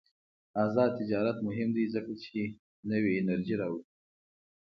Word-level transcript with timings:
آزاد 0.63 0.91
تجارت 0.99 1.37
مهم 1.47 1.69
دی 1.75 1.85
ځکه 1.93 2.11
چې 2.23 2.41
نوې 2.91 3.11
انرژي 3.21 3.55
راوړي. 3.61 3.85